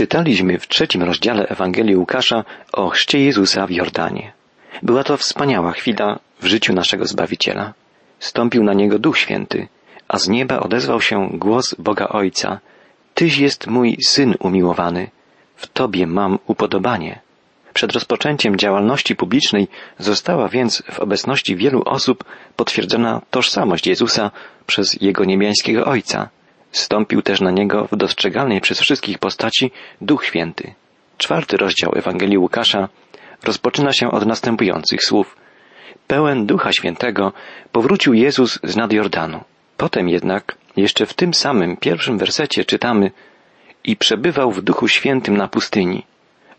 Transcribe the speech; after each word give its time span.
Czytaliśmy 0.00 0.58
w 0.58 0.68
trzecim 0.68 1.02
rozdziale 1.02 1.48
Ewangelii 1.48 1.96
Łukasza 1.96 2.44
o 2.72 2.88
chrzcie 2.88 3.24
Jezusa 3.24 3.66
w 3.66 3.70
Jordanie. 3.70 4.32
Była 4.82 5.04
to 5.04 5.16
wspaniała 5.16 5.72
chwila 5.72 6.18
w 6.40 6.46
życiu 6.46 6.72
naszego 6.72 7.06
Zbawiciela. 7.06 7.74
Stąpił 8.18 8.64
na 8.64 8.72
niego 8.72 8.98
Duch 8.98 9.18
Święty, 9.18 9.68
a 10.08 10.18
z 10.18 10.28
nieba 10.28 10.60
odezwał 10.60 11.00
się 11.00 11.28
głos 11.32 11.74
Boga 11.78 12.08
Ojca. 12.08 12.60
Tyś 13.14 13.38
jest 13.38 13.66
mój 13.66 13.96
Syn 14.06 14.34
umiłowany, 14.38 15.10
w 15.56 15.66
Tobie 15.66 16.06
mam 16.06 16.38
upodobanie. 16.46 17.20
Przed 17.74 17.92
rozpoczęciem 17.92 18.56
działalności 18.56 19.16
publicznej 19.16 19.68
została 19.98 20.48
więc 20.48 20.82
w 20.92 21.00
obecności 21.00 21.56
wielu 21.56 21.82
osób 21.84 22.24
potwierdzona 22.56 23.22
tożsamość 23.30 23.86
Jezusa 23.86 24.30
przez 24.66 25.00
Jego 25.00 25.24
niebiańskiego 25.24 25.84
Ojca. 25.84 26.28
Stąpił 26.72 27.22
też 27.22 27.40
na 27.40 27.50
niego 27.50 27.88
w 27.92 27.96
dostrzegalnej 27.96 28.60
przez 28.60 28.80
wszystkich 28.80 29.18
postaci 29.18 29.70
Duch 30.00 30.24
Święty. 30.24 30.74
Czwarty 31.18 31.56
rozdział 31.56 31.92
Ewangelii 31.96 32.38
Łukasza 32.38 32.88
rozpoczyna 33.44 33.92
się 33.92 34.10
od 34.10 34.26
następujących 34.26 35.04
słów. 35.04 35.36
Pełen 36.06 36.46
Ducha 36.46 36.72
Świętego 36.72 37.32
powrócił 37.72 38.14
Jezus 38.14 38.58
z 38.62 38.76
nad 38.76 38.92
Jordanu. 38.92 39.44
Potem 39.76 40.08
jednak, 40.08 40.56
jeszcze 40.76 41.06
w 41.06 41.14
tym 41.14 41.34
samym 41.34 41.76
pierwszym 41.76 42.18
wersecie 42.18 42.64
czytamy 42.64 43.10
i 43.84 43.96
przebywał 43.96 44.52
w 44.52 44.62
Duchu 44.62 44.88
Świętym 44.88 45.36
na 45.36 45.48
pustyni, 45.48 46.06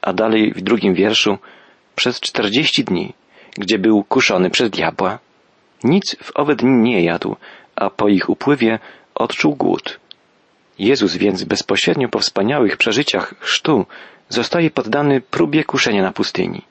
a 0.02 0.14
dalej 0.14 0.54
w 0.54 0.62
drugim 0.62 0.94
wierszu 0.94 1.38
przez 1.96 2.20
czterdzieści 2.20 2.84
dni, 2.84 3.14
gdzie 3.58 3.80
był 3.80 4.04
kuszony 4.04 4.50
przez 4.50 4.70
diabła. 4.70 5.20
Nic 5.84 6.16
w 6.24 6.32
owe 6.36 6.56
dni 6.56 6.72
nie 6.72 7.04
jadł, 7.04 7.36
a 7.76 7.90
po 7.90 8.08
ich 8.08 8.30
upływie 8.30 8.80
odczuł 9.16 9.56
głód. 9.56 10.00
Jezus 10.82 11.16
więc 11.16 11.44
bezpośrednio 11.44 12.10
po 12.10 12.20
wspaniałych 12.20 12.78
przeżyciach 12.78 13.36
chrztu 13.40 13.86
zostaje 14.30 14.70
poddany 14.72 15.22
próbie 15.22 15.64
kuszenia 15.64 16.02
na 16.02 16.12
pustyni. 16.12 16.62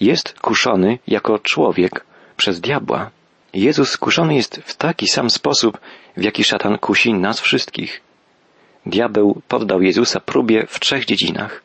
Jest 0.00 0.40
kuszony 0.40 0.98
jako 1.06 1.38
człowiek 1.38 2.04
przez 2.36 2.60
diabła. 2.60 3.10
Jezus 3.54 3.96
kuszony 3.96 4.34
jest 4.34 4.60
w 4.64 4.76
taki 4.76 5.08
sam 5.08 5.30
sposób, 5.30 5.78
w 6.16 6.22
jaki 6.22 6.44
szatan 6.44 6.78
kusi 6.78 7.14
nas 7.14 7.40
wszystkich. 7.40 8.00
Diabeł 8.86 9.42
poddał 9.48 9.82
Jezusa 9.82 10.20
próbie 10.20 10.66
w 10.68 10.80
trzech 10.80 11.04
dziedzinach. 11.04 11.62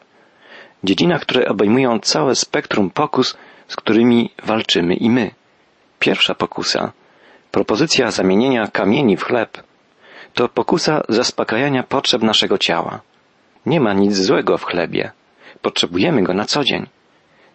Dziedzinach, 0.83 1.21
które 1.21 1.47
obejmują 1.47 1.99
całe 1.99 2.35
spektrum 2.35 2.89
pokus, 2.89 3.37
z 3.67 3.75
którymi 3.75 4.29
walczymy 4.43 4.95
i 4.95 5.09
my. 5.09 5.31
Pierwsza 5.99 6.35
pokusa, 6.35 6.91
propozycja 7.51 8.11
zamienienia 8.11 8.67
kamieni 8.67 9.17
w 9.17 9.23
chleb, 9.23 9.66
to 10.37 10.49
pokusa 10.49 11.01
zaspokajania 11.09 11.83
potrzeb 11.83 12.21
naszego 12.23 12.57
ciała. 12.57 13.01
Nie 13.65 13.79
ma 13.81 13.93
nic 13.93 14.15
złego 14.15 14.57
w 14.57 14.63
chlebie. 14.63 15.11
Potrzebujemy 15.61 16.23
go 16.23 16.33
na 16.33 16.45
co 16.45 16.63
dzień. 16.63 16.87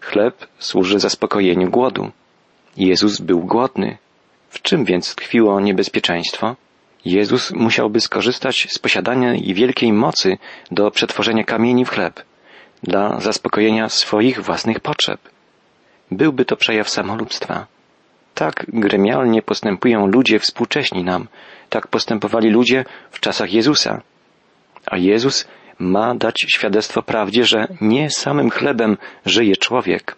Chleb 0.00 0.46
służy 0.58 0.98
zaspokojeniu 0.98 1.70
głodu. 1.70 2.10
Jezus 2.76 3.20
był 3.20 3.40
głodny. 3.40 3.98
W 4.50 4.62
czym 4.62 4.84
więc 4.84 5.14
tkwiło 5.14 5.60
niebezpieczeństwo? 5.60 6.56
Jezus 7.04 7.52
musiałby 7.52 8.00
skorzystać 8.00 8.66
z 8.70 8.78
posiadania 8.78 9.34
i 9.34 9.54
wielkiej 9.54 9.92
mocy 9.92 10.38
do 10.70 10.90
przetworzenia 10.90 11.44
kamieni 11.44 11.84
w 11.84 11.90
chleb, 11.90 12.22
dla 12.82 13.20
zaspokojenia 13.20 13.88
swoich 13.88 14.40
własnych 14.40 14.80
potrzeb. 14.80 15.20
Byłby 16.10 16.44
to 16.44 16.56
przejaw 16.56 16.88
samolubstwa. 16.90 17.66
Tak 18.34 18.66
gremialnie 18.68 19.42
postępują 19.42 20.06
ludzie 20.06 20.38
współcześni 20.38 21.04
nam, 21.04 21.28
tak 21.72 21.88
postępowali 21.88 22.50
ludzie 22.50 22.84
w 23.10 23.20
czasach 23.20 23.52
Jezusa. 23.52 24.02
A 24.86 24.96
Jezus 24.96 25.48
ma 25.78 26.14
dać 26.14 26.46
świadectwo 26.48 27.02
prawdzie, 27.02 27.44
że 27.44 27.68
nie 27.80 28.10
samym 28.10 28.50
chlebem 28.50 28.96
żyje 29.26 29.56
człowiek. 29.56 30.16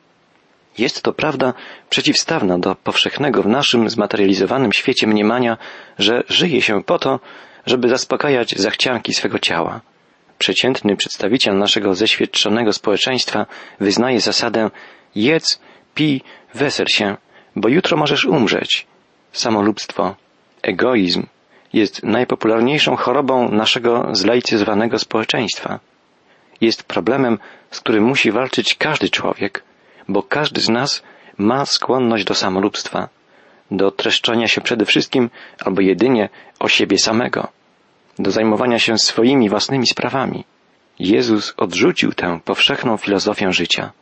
Jest 0.78 1.02
to 1.02 1.12
prawda 1.12 1.54
przeciwstawna 1.90 2.58
do 2.58 2.74
powszechnego 2.74 3.42
w 3.42 3.46
naszym 3.46 3.90
zmaterializowanym 3.90 4.72
świecie 4.72 5.06
mniemania, 5.06 5.56
że 5.98 6.22
żyje 6.28 6.62
się 6.62 6.82
po 6.82 6.98
to, 6.98 7.20
żeby 7.66 7.88
zaspokajać 7.88 8.54
zachcianki 8.56 9.14
swego 9.14 9.38
ciała. 9.38 9.80
Przeciętny 10.38 10.96
przedstawiciel 10.96 11.58
naszego 11.58 11.94
zeświadczonego 11.94 12.72
społeczeństwa 12.72 13.46
wyznaje 13.80 14.20
zasadę 14.20 14.70
jedz, 15.14 15.60
pij, 15.94 16.22
wesel 16.54 16.86
się, 16.86 17.16
bo 17.56 17.68
jutro 17.68 17.96
możesz 17.96 18.24
umrzeć. 18.24 18.86
Samolubstwo, 19.32 20.16
egoizm 20.62 21.26
jest 21.74 22.02
najpopularniejszą 22.02 22.96
chorobą 22.96 23.48
naszego 23.48 24.08
zlaicyzowanego 24.12 24.98
społeczeństwa. 24.98 25.80
Jest 26.60 26.82
problemem, 26.82 27.38
z 27.70 27.80
którym 27.80 28.04
musi 28.04 28.32
walczyć 28.32 28.74
każdy 28.74 29.08
człowiek, 29.08 29.62
bo 30.08 30.22
każdy 30.22 30.60
z 30.60 30.68
nas 30.68 31.02
ma 31.38 31.66
skłonność 31.66 32.24
do 32.24 32.34
samolubstwa, 32.34 33.08
do 33.70 33.90
treszczenia 33.90 34.48
się 34.48 34.60
przede 34.60 34.84
wszystkim 34.84 35.30
albo 35.64 35.80
jedynie 35.80 36.28
o 36.60 36.68
siebie 36.68 36.98
samego, 36.98 37.48
do 38.18 38.30
zajmowania 38.30 38.78
się 38.78 38.98
swoimi 38.98 39.48
własnymi 39.50 39.86
sprawami. 39.86 40.44
Jezus 40.98 41.54
odrzucił 41.56 42.12
tę 42.12 42.40
powszechną 42.44 42.96
filozofię 42.96 43.52
życia. 43.52 43.92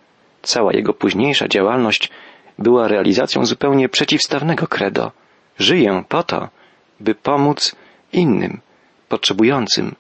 Cała 0.43 0.73
jego 0.73 0.95
późniejsza 0.95 1.49
działalność 1.49 2.11
była 2.59 2.89
realizacją 2.89 3.47
zupełnie 3.47 3.89
przeciwstawnego 3.89 4.67
credo. 4.67 5.13
Żyję 5.59 6.05
po 6.09 6.23
to, 6.23 6.49
by 7.03 7.15
pomóc 7.15 7.77
innym, 8.13 8.61
potrzebującym. 9.09 9.95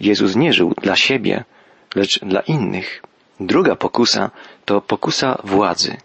Jezus 0.00 0.36
nie 0.36 0.52
żył 0.52 0.74
dla 0.82 0.96
siebie, 0.96 1.44
lecz 1.94 2.20
dla 2.20 2.40
innych. 2.40 3.02
Druga 3.40 3.76
pokusa 3.76 4.30
to 4.64 4.80
pokusa 4.80 5.38
władzy. 5.44 5.96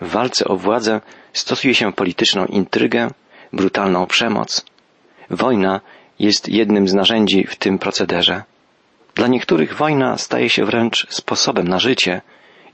W 0.00 0.08
walce 0.10 0.44
o 0.44 0.56
władzę 0.56 1.00
stosuje 1.32 1.74
się 1.74 1.92
polityczną 1.92 2.46
intrygę, 2.46 3.10
brutalną 3.52 4.06
przemoc. 4.06 4.64
Wojna 5.30 5.80
jest 6.18 6.48
jednym 6.48 6.88
z 6.88 6.94
narzędzi 6.94 7.46
w 7.46 7.56
tym 7.56 7.78
procederze. 7.78 8.42
Dla 9.14 9.26
niektórych 9.26 9.74
wojna 9.76 10.18
staje 10.18 10.50
się 10.50 10.64
wręcz 10.64 11.06
sposobem 11.10 11.68
na 11.68 11.78
życie 11.78 12.20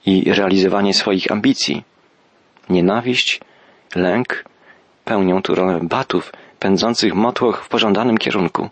i 0.07 0.33
realizowanie 0.33 0.95
swoich 0.95 1.33
ambicji. 1.33 1.85
Nienawiść, 2.71 3.41
lęk 3.95 4.45
pełnią 5.05 5.43
tu 5.43 5.55
rolę 5.55 5.81
batów 5.83 6.33
pędzących 6.65 7.15
motłoch 7.15 7.65
w 7.65 7.69
pożądanym 7.69 8.19
kierunku. 8.19 8.69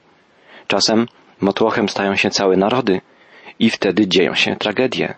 Czasem 0.66 1.08
motłochem 1.40 1.88
stają 1.88 2.16
się 2.16 2.30
całe 2.30 2.56
narody 2.56 3.00
i 3.58 3.70
wtedy 3.70 4.08
dzieją 4.08 4.34
się 4.34 4.56
tragedie. 4.56 5.14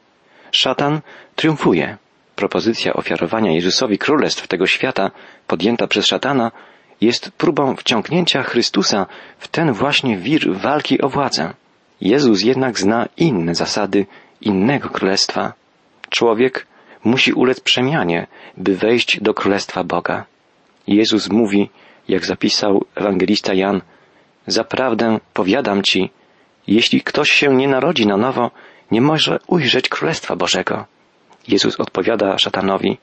Szatan 0.52 1.00
triumfuje. 1.36 1.96
Propozycja 2.36 2.92
ofiarowania 2.92 3.52
Jezusowi 3.52 3.98
królestw 3.98 4.48
tego 4.48 4.66
świata, 4.66 5.10
podjęta 5.46 5.86
przez 5.86 6.06
szatana, 6.06 6.52
jest 7.00 7.30
próbą 7.30 7.76
wciągnięcia 7.76 8.42
Chrystusa 8.42 9.06
w 9.38 9.48
ten 9.48 9.72
właśnie 9.72 10.16
wir 10.16 10.56
walki 10.56 11.00
o 11.00 11.08
władzę. 11.08 11.54
Jezus 12.00 12.42
jednak 12.42 12.78
zna 12.78 13.06
inne 13.16 13.54
zasady 13.54 14.06
innego 14.41 14.88
królestwa. 14.88 15.52
Człowiek 16.10 16.66
musi 17.04 17.32
ulec 17.32 17.60
przemianie, 17.60 18.26
by 18.56 18.76
wejść 18.76 19.20
do 19.20 19.34
królestwa 19.34 19.84
Boga. 19.84 20.24
Jezus 20.86 21.30
mówi, 21.30 21.70
jak 22.09 22.26
zapisał 22.26 22.84
ewangelista 22.94 23.54
Jan, 23.54 23.81
zaprawdę 24.47 25.20
powiadam 25.32 25.82
ci, 25.82 26.10
jeśli 26.66 27.03
ktoś 27.03 27.31
się 27.31 27.54
nie 27.54 27.69
narodzi 27.69 28.06
na 28.06 28.16
nowo, 28.16 28.50
nie 28.91 29.00
może 29.00 29.38
ujrzeć 29.47 29.88
Królestwa 29.88 30.37
Bożego. 30.37 30.84
Jezus 31.48 31.81
odpowiada 31.81 32.38
szatanowi, 32.38 32.98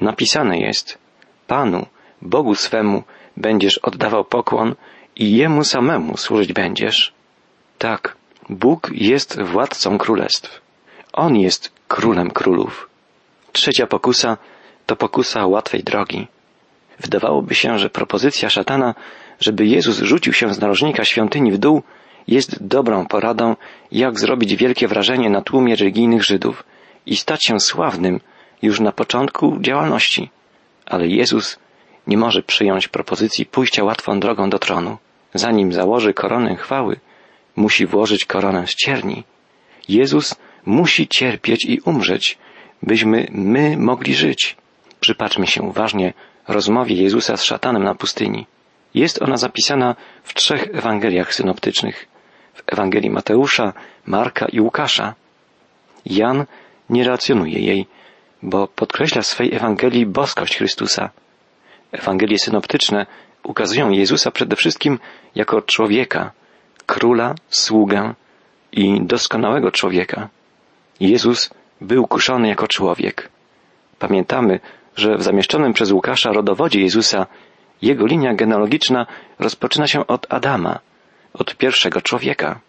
napisane 0.00 0.58
jest, 0.58 0.98
Panu, 1.46 1.86
Bogu 2.22 2.54
swemu, 2.54 3.02
będziesz 3.36 3.78
oddawał 3.78 4.24
pokłon 4.24 4.74
i 5.16 5.36
Jemu 5.36 5.64
samemu 5.64 6.16
służyć 6.16 6.52
będziesz. 6.52 7.12
Tak, 7.78 8.16
Bóg 8.48 8.90
jest 8.92 9.42
władcą 9.42 9.98
królestw. 9.98 10.60
On 11.12 11.36
jest 11.36 11.72
królem 11.88 12.30
królów. 12.30 12.88
Trzecia 13.52 13.86
pokusa 13.86 14.36
to 14.86 14.96
pokusa 14.96 15.46
łatwej 15.46 15.82
drogi. 15.82 16.26
Wydawałoby 17.00 17.54
się, 17.54 17.78
że 17.78 17.90
propozycja 17.90 18.50
szatana, 18.50 18.94
żeby 19.40 19.66
Jezus 19.66 19.98
rzucił 19.98 20.32
się 20.32 20.54
z 20.54 20.60
narożnika 20.60 21.04
świątyni 21.04 21.52
w 21.52 21.58
dół, 21.58 21.82
jest 22.28 22.66
dobrą 22.66 23.06
poradą, 23.06 23.56
jak 23.92 24.20
zrobić 24.20 24.56
wielkie 24.56 24.88
wrażenie 24.88 25.30
na 25.30 25.42
tłumie 25.42 25.76
religijnych 25.76 26.24
Żydów 26.24 26.64
i 27.06 27.16
stać 27.16 27.44
się 27.44 27.60
sławnym 27.60 28.20
już 28.62 28.80
na 28.80 28.92
początku 28.92 29.58
działalności. 29.60 30.30
Ale 30.86 31.06
Jezus 31.06 31.58
nie 32.06 32.18
może 32.18 32.42
przyjąć 32.42 32.88
propozycji 32.88 33.46
pójścia 33.46 33.84
łatwą 33.84 34.20
drogą 34.20 34.50
do 34.50 34.58
tronu. 34.58 34.98
Zanim 35.34 35.72
założy 35.72 36.14
koronę 36.14 36.56
chwały, 36.56 36.96
musi 37.56 37.86
włożyć 37.86 38.24
koronę 38.24 38.66
z 38.66 38.74
cierni. 38.74 39.24
Jezus 39.88 40.34
musi 40.66 41.08
cierpieć 41.08 41.64
i 41.64 41.80
umrzeć, 41.80 42.38
byśmy 42.82 43.26
my 43.30 43.76
mogli 43.76 44.14
żyć. 44.14 44.56
Przypatrzmy 45.00 45.46
się 45.46 45.62
uważnie 45.62 46.12
rozmowie 46.52 47.02
Jezusa 47.02 47.36
z 47.36 47.44
szatanem 47.44 47.84
na 47.84 47.94
pustyni. 47.94 48.46
Jest 48.94 49.22
ona 49.22 49.36
zapisana 49.36 49.96
w 50.22 50.34
trzech 50.34 50.68
Ewangeliach 50.72 51.34
synoptycznych. 51.34 52.06
W 52.54 52.62
Ewangelii 52.66 53.10
Mateusza, 53.10 53.72
Marka 54.06 54.46
i 54.46 54.60
Łukasza. 54.60 55.14
Jan 56.06 56.44
nie 56.90 57.04
relacjonuje 57.04 57.60
jej, 57.60 57.86
bo 58.42 58.68
podkreśla 58.68 59.22
w 59.22 59.26
swej 59.26 59.54
Ewangelii 59.54 60.06
boskość 60.06 60.56
Chrystusa. 60.56 61.10
Ewangelie 61.92 62.38
synoptyczne 62.38 63.06
ukazują 63.44 63.90
Jezusa 63.90 64.30
przede 64.30 64.56
wszystkim 64.56 64.98
jako 65.34 65.62
człowieka, 65.62 66.32
króla, 66.86 67.34
sługę 67.48 68.14
i 68.72 69.00
doskonałego 69.06 69.70
człowieka. 69.70 70.28
Jezus 71.00 71.50
był 71.80 72.06
kuszony 72.06 72.48
jako 72.48 72.68
człowiek. 72.68 73.28
Pamiętamy, 73.98 74.60
że 74.96 75.16
w 75.16 75.22
zamieszczonym 75.22 75.72
przez 75.72 75.92
Łukasza 75.92 76.32
rodowodzie 76.32 76.80
Jezusa 76.80 77.26
jego 77.82 78.06
linia 78.06 78.34
genealogiczna 78.34 79.06
rozpoczyna 79.38 79.86
się 79.86 80.06
od 80.06 80.26
Adama, 80.32 80.78
od 81.32 81.56
pierwszego 81.56 82.00
człowieka, 82.00 82.60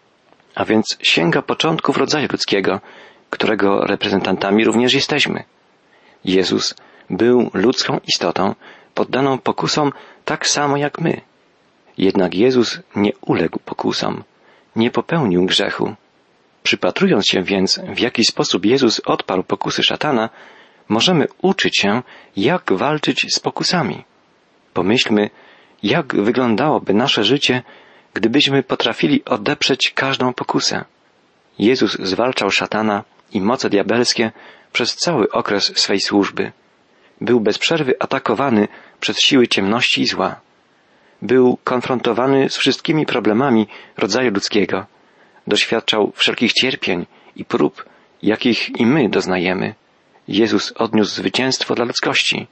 a 0.54 0.64
więc 0.64 0.98
sięga 1.02 1.42
początków 1.42 1.96
rodzaju 1.96 2.28
ludzkiego, 2.32 2.80
którego 3.30 3.80
reprezentantami 3.86 4.64
również 4.64 4.94
jesteśmy. 4.94 5.44
Jezus 6.24 6.74
był 7.10 7.50
ludzką 7.54 8.00
istotą, 8.06 8.54
poddaną 8.94 9.38
pokusom 9.38 9.92
tak 10.24 10.46
samo 10.46 10.76
jak 10.76 11.00
my. 11.00 11.20
Jednak 11.98 12.34
Jezus 12.34 12.80
nie 12.96 13.12
uległ 13.20 13.58
pokusom, 13.58 14.24
nie 14.76 14.90
popełnił 14.90 15.46
grzechu. 15.46 15.94
Przypatrując 16.62 17.26
się 17.26 17.42
więc, 17.42 17.80
w 17.94 17.98
jaki 17.98 18.24
sposób 18.24 18.66
Jezus 18.66 19.00
odparł 19.00 19.42
pokusy 19.42 19.82
szatana, 19.82 20.30
możemy 20.88 21.26
uczyć 21.42 21.78
się, 21.78 22.02
jak 22.36 22.72
walczyć 22.72 23.26
z 23.34 23.40
pokusami. 23.40 24.04
Pomyślmy, 24.74 25.30
jak 25.82 26.16
wyglądałoby 26.16 26.94
nasze 26.94 27.24
życie, 27.24 27.62
gdybyśmy 28.14 28.62
potrafili 28.62 29.24
odeprzeć 29.24 29.92
każdą 29.94 30.32
pokusę. 30.32 30.84
Jezus 31.58 31.98
zwalczał 32.00 32.50
szatana 32.50 33.04
i 33.32 33.40
moce 33.40 33.70
diabelskie 33.70 34.32
przez 34.72 34.96
cały 34.96 35.30
okres 35.30 35.72
swej 35.78 36.00
służby. 36.00 36.52
Był 37.20 37.40
bez 37.40 37.58
przerwy 37.58 37.94
atakowany 38.00 38.68
przez 39.00 39.20
siły 39.20 39.48
ciemności 39.48 40.00
i 40.02 40.06
zła. 40.06 40.40
Był 41.22 41.58
konfrontowany 41.64 42.48
z 42.48 42.56
wszystkimi 42.56 43.06
problemami 43.06 43.66
rodzaju 43.96 44.30
ludzkiego. 44.30 44.86
Doświadczał 45.46 46.12
wszelkich 46.14 46.52
cierpień 46.52 47.06
i 47.36 47.44
prób, 47.44 47.84
jakich 48.22 48.80
i 48.80 48.86
my 48.86 49.08
doznajemy. 49.08 49.74
Jezus 50.32 50.72
odniósł 50.72 51.14
zwycięstwo 51.14 51.74
dla 51.74 51.84
ludzkości. 51.84 52.46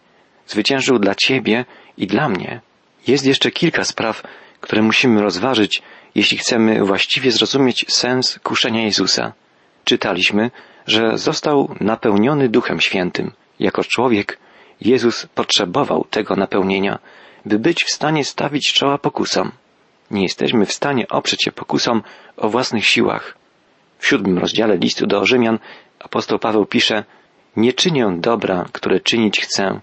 Zwyciężył 0.46 0.98
dla 0.98 1.14
Ciebie 1.14 1.64
i 1.96 2.06
dla 2.06 2.28
mnie. 2.28 2.60
Jest 3.06 3.26
jeszcze 3.26 3.50
kilka 3.50 3.84
spraw, 3.84 4.22
które 4.60 4.82
musimy 4.82 5.22
rozważyć, 5.22 5.82
jeśli 6.14 6.38
chcemy 6.38 6.84
właściwie 6.84 7.30
zrozumieć 7.30 7.86
sens 7.88 8.38
kuszenia 8.42 8.82
Jezusa. 8.82 9.32
Czytaliśmy, 9.84 10.50
że 10.86 11.18
został 11.18 11.74
napełniony 11.80 12.48
Duchem 12.48 12.80
Świętym. 12.80 13.32
Jako 13.58 13.84
człowiek 13.84 14.38
Jezus 14.80 15.26
potrzebował 15.34 16.06
tego 16.10 16.36
napełnienia, 16.36 16.98
by 17.46 17.58
być 17.58 17.84
w 17.84 17.90
stanie 17.90 18.24
stawić 18.24 18.72
czoła 18.72 18.98
pokusom. 18.98 19.52
Nie 20.10 20.22
jesteśmy 20.22 20.66
w 20.66 20.72
stanie 20.72 21.08
oprzeć 21.08 21.44
się 21.44 21.52
pokusom 21.52 22.02
o 22.36 22.48
własnych 22.48 22.86
siłach. 22.86 23.36
W 23.98 24.06
siódmym 24.06 24.38
rozdziale 24.38 24.76
listu 24.76 25.06
do 25.06 25.26
Rzymian 25.26 25.58
apostoł 25.98 26.38
Paweł 26.38 26.66
pisze 26.66 27.04
Nie 27.56 27.72
czynię 27.72 28.12
dobra, 28.18 28.66
które 28.72 29.00
czynić 29.00 29.40
chcę, 29.40 29.80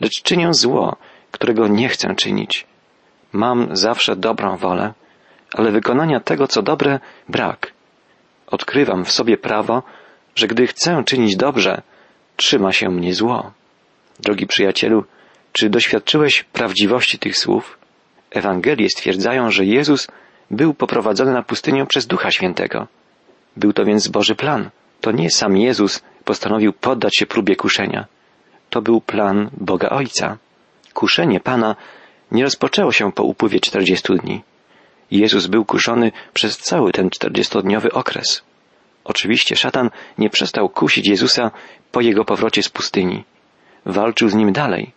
lecz 0.00 0.22
czynię 0.22 0.54
zło, 0.54 0.96
którego 1.30 1.68
nie 1.68 1.88
chcę 1.88 2.14
czynić. 2.14 2.66
Mam 3.32 3.76
zawsze 3.76 4.16
dobrą 4.16 4.56
wolę, 4.56 4.94
ale 5.54 5.70
wykonania 5.70 6.20
tego, 6.20 6.48
co 6.48 6.62
dobre, 6.62 7.00
brak. 7.28 7.72
Odkrywam 8.46 9.04
w 9.04 9.12
sobie 9.12 9.36
prawo, 9.36 9.82
że 10.34 10.46
gdy 10.46 10.66
chcę 10.66 11.02
czynić 11.04 11.36
dobrze, 11.36 11.82
trzyma 12.36 12.72
się 12.72 12.88
mnie 12.90 13.14
zło. 13.14 13.52
Drogi 14.20 14.46
przyjacielu, 14.46 15.04
czy 15.52 15.70
doświadczyłeś 15.70 16.42
prawdziwości 16.42 17.18
tych 17.18 17.38
słów? 17.38 17.78
Ewangelie 18.30 18.88
stwierdzają, 18.90 19.50
że 19.50 19.64
Jezus 19.64 20.08
był 20.50 20.74
poprowadzony 20.74 21.32
na 21.32 21.42
pustynię 21.42 21.86
przez 21.86 22.06
Ducha 22.06 22.30
Świętego. 22.30 22.86
Był 23.56 23.72
to 23.72 23.84
więc 23.84 24.08
Boży 24.08 24.34
plan. 24.34 24.70
To 25.00 25.12
nie 25.12 25.30
sam 25.30 25.56
Jezus 25.56 26.02
postanowił 26.26 26.72
poddać 26.72 27.16
się 27.16 27.26
próbie 27.26 27.56
kuszenia. 27.56 28.06
To 28.70 28.82
był 28.82 29.00
plan 29.00 29.50
Boga 29.52 29.88
Ojca. 29.88 30.38
Kuszenie 30.94 31.40
Pana 31.40 31.76
nie 32.30 32.42
rozpoczęło 32.44 32.92
się 32.92 33.12
po 33.12 33.22
upływie 33.22 33.60
czterdziestu 33.60 34.14
dni. 34.14 34.42
Jezus 35.10 35.46
był 35.46 35.64
kuszony 35.64 36.12
przez 36.34 36.58
cały 36.58 36.92
ten 36.92 37.10
czterdziestodniowy 37.10 37.92
okres. 37.92 38.42
Oczywiście 39.04 39.56
szatan 39.56 39.90
nie 40.18 40.30
przestał 40.30 40.68
kusić 40.68 41.08
Jezusa 41.08 41.50
po 41.92 42.00
jego 42.00 42.24
powrocie 42.24 42.62
z 42.62 42.68
pustyni. 42.68 43.24
Walczył 43.84 44.28
z 44.28 44.34
nim 44.34 44.52
dalej. 44.52 44.92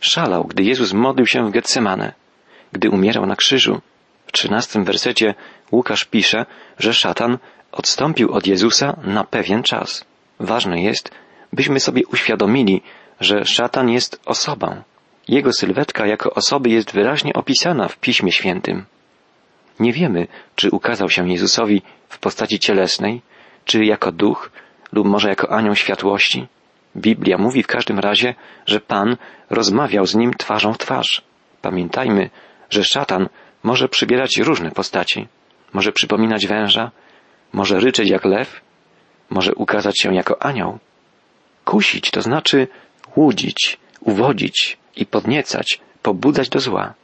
Szalał, 0.00 0.44
gdy 0.44 0.62
Jezus 0.62 0.92
modlił 0.92 1.26
się 1.26 1.46
w 1.46 1.50
Getsemane, 1.50 2.12
gdy 2.72 2.90
umierał 2.90 3.26
na 3.26 3.36
krzyżu. 3.36 3.80
W 4.26 4.32
trzynastym 4.32 4.84
wersecie 4.84 5.34
Łukasz 5.72 6.04
pisze, 6.04 6.46
że 6.78 6.94
szatan 6.94 7.38
odstąpił 7.72 8.32
od 8.32 8.46
Jezusa 8.46 8.96
na 9.04 9.24
pewien 9.24 9.62
czas. 9.62 10.04
Ważne 10.40 10.82
jest, 10.82 11.10
byśmy 11.52 11.80
sobie 11.80 12.02
uświadomili, 12.06 12.82
że 13.20 13.44
szatan 13.44 13.88
jest 13.88 14.20
osobą. 14.26 14.82
Jego 15.28 15.52
sylwetka 15.52 16.06
jako 16.06 16.34
osoby 16.34 16.70
jest 16.70 16.92
wyraźnie 16.92 17.32
opisana 17.32 17.88
w 17.88 17.98
Piśmie 17.98 18.32
Świętym. 18.32 18.84
Nie 19.80 19.92
wiemy, 19.92 20.26
czy 20.56 20.70
ukazał 20.70 21.08
się 21.10 21.28
Jezusowi 21.28 21.82
w 22.08 22.18
postaci 22.18 22.58
cielesnej, 22.58 23.22
czy 23.64 23.84
jako 23.84 24.12
duch, 24.12 24.50
lub 24.92 25.06
może 25.06 25.28
jako 25.28 25.50
anioł 25.50 25.74
światłości. 25.74 26.46
Biblia 26.96 27.38
mówi 27.38 27.62
w 27.62 27.66
każdym 27.66 27.98
razie, 27.98 28.34
że 28.66 28.80
Pan 28.80 29.16
rozmawiał 29.50 30.06
z 30.06 30.14
nim 30.14 30.34
twarzą 30.34 30.72
w 30.72 30.78
twarz. 30.78 31.22
Pamiętajmy, 31.62 32.30
że 32.70 32.84
szatan 32.84 33.28
może 33.62 33.88
przybierać 33.88 34.36
różne 34.38 34.70
postaci. 34.70 35.28
Może 35.72 35.92
przypominać 35.92 36.46
węża, 36.46 36.90
może 37.52 37.80
ryczeć 37.80 38.10
jak 38.10 38.24
lew, 38.24 38.60
może 39.30 39.54
ukazać 39.54 40.00
się 40.00 40.14
jako 40.14 40.42
anioł. 40.42 40.78
Kusić 41.64 42.10
to 42.10 42.22
znaczy 42.22 42.68
łudzić, 43.16 43.78
uwodzić 44.00 44.78
i 44.96 45.06
podniecać, 45.06 45.80
pobudzać 46.02 46.48
do 46.48 46.60
zła. 46.60 46.94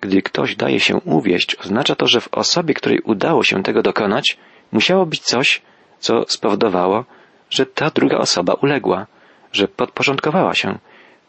Gdy 0.00 0.22
ktoś 0.22 0.56
daje 0.56 0.80
się 0.80 0.96
uwieść, 0.96 1.56
oznacza 1.64 1.94
to, 1.94 2.06
że 2.06 2.20
w 2.20 2.34
osobie, 2.34 2.74
której 2.74 3.00
udało 3.00 3.44
się 3.44 3.62
tego 3.62 3.82
dokonać, 3.82 4.36
musiało 4.72 5.06
być 5.06 5.20
coś, 5.20 5.62
co 5.98 6.24
spowodowało, 6.28 7.04
że 7.50 7.66
ta 7.66 7.90
druga 7.90 8.18
osoba 8.18 8.54
uległa, 8.54 9.06
że 9.52 9.68
podporządkowała 9.68 10.54
się 10.54 10.78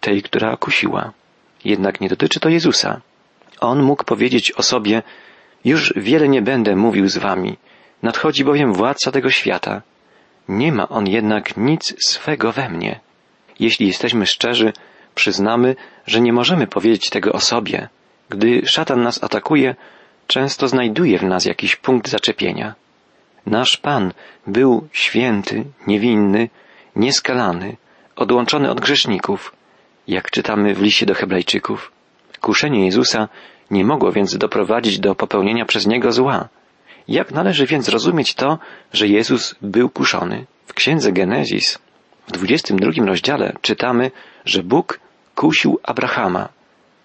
tej, 0.01 0.21
która 0.21 0.57
kusiła. 0.57 1.11
Jednak 1.65 2.01
nie 2.01 2.09
dotyczy 2.09 2.39
to 2.39 2.49
Jezusa. 2.49 3.01
On 3.59 3.81
mógł 3.81 4.03
powiedzieć 4.03 4.51
o 4.51 4.63
sobie, 4.63 5.03
już 5.65 5.93
wiele 5.95 6.27
nie 6.27 6.41
będę 6.41 6.75
mówił 6.75 7.07
z 7.07 7.17
wami, 7.17 7.57
nadchodzi 8.03 8.43
bowiem 8.43 8.73
władca 8.73 9.11
tego 9.11 9.29
świata. 9.29 9.81
Nie 10.49 10.71
ma 10.71 10.89
on 10.89 11.07
jednak 11.07 11.57
nic 11.57 11.95
swego 12.07 12.51
we 12.51 12.69
mnie. 12.69 12.99
Jeśli 13.59 13.87
jesteśmy 13.87 14.25
szczerzy, 14.25 14.73
przyznamy, 15.15 15.75
że 16.07 16.21
nie 16.21 16.33
możemy 16.33 16.67
powiedzieć 16.67 17.09
tego 17.09 17.33
o 17.33 17.39
sobie. 17.39 17.89
Gdy 18.29 18.61
szatan 18.65 19.03
nas 19.03 19.23
atakuje, 19.23 19.75
często 20.27 20.67
znajduje 20.67 21.19
w 21.19 21.23
nas 21.23 21.45
jakiś 21.45 21.75
punkt 21.75 22.09
zaczepienia. 22.09 22.75
Nasz 23.45 23.77
Pan 23.77 24.13
był 24.47 24.87
święty, 24.91 25.63
niewinny, 25.87 26.49
nieskalany, 26.95 27.77
odłączony 28.15 28.71
od 28.71 28.81
grzeszników, 28.81 29.55
jak 30.07 30.31
czytamy 30.31 30.73
w 30.73 30.81
liście 30.81 31.05
do 31.05 31.13
Hebrajczyków. 31.13 31.91
Kuszenie 32.41 32.85
Jezusa 32.85 33.27
nie 33.71 33.85
mogło 33.85 34.11
więc 34.11 34.37
doprowadzić 34.37 34.99
do 34.99 35.15
popełnienia 35.15 35.65
przez 35.65 35.87
Niego 35.87 36.11
zła. 36.11 36.49
Jak 37.07 37.31
należy 37.31 37.65
więc 37.65 37.89
rozumieć 37.89 38.35
to, 38.35 38.59
że 38.93 39.07
Jezus 39.07 39.55
był 39.61 39.89
kuszony? 39.89 40.45
W 40.65 40.73
księdze 40.73 41.11
Genezis 41.11 41.79
w 42.27 42.31
22 42.31 43.05
rozdziale 43.05 43.53
czytamy, 43.61 44.11
że 44.45 44.63
Bóg 44.63 44.99
kusił 45.35 45.79
Abrahama, 45.83 46.49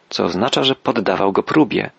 co 0.09 0.25
oznacza, 0.25 0.65
że 0.65 0.75
poddawał 0.75 1.33
go 1.33 1.43
próbie. 1.43 1.91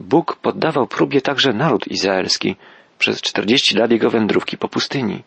Bóg 0.00 0.36
poddawał 0.36 0.86
próbie 0.86 1.20
także 1.20 1.52
naród 1.52 1.88
izraelski 1.88 2.56
przez 2.98 3.22
40 3.22 3.76
lat 3.76 3.90
jego 3.90 4.10
wędrówki 4.10 4.58
po 4.58 4.68
pustyni. 4.68 5.22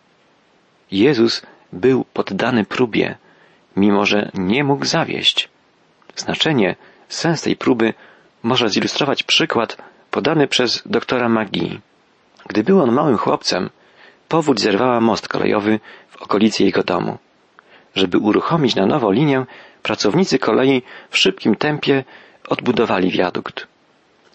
Jezus 0.92 1.42
był 1.74 2.06
poddany 2.14 2.66
próbie, 2.66 3.18
mimo 3.76 4.06
że 4.06 4.32
nie 4.34 4.64
mógł 4.64 4.86
zawieść. 4.86 5.50
Znaczenie, 6.16 6.76
sens 7.08 7.42
tej 7.42 7.56
próby 7.56 7.94
może 8.44 8.70
zilustrować 8.70 9.24
przykład 9.24 9.78
podany 10.12 10.48
przez 10.48 10.84
doktora 10.86 11.30
Magii. 11.30 11.89
Gdy 12.50 12.64
był 12.64 12.82
on 12.82 12.92
małym 12.92 13.18
chłopcem, 13.18 13.70
powódź 14.28 14.62
zerwała 14.62 15.02
most 15.02 15.28
kolejowy 15.28 15.80
w 16.10 16.22
okolicy 16.22 16.64
jego 16.64 16.84
domu. 16.84 17.18
Żeby 17.96 18.18
uruchomić 18.18 18.76
na 18.76 18.86
nowo 18.86 19.12
linię, 19.12 19.46
pracownicy 19.84 20.40
kolei 20.40 20.82
w 21.10 21.18
szybkim 21.18 21.56
tempie 21.56 22.04
odbudowali 22.50 23.12
wiadukt. 23.12 23.68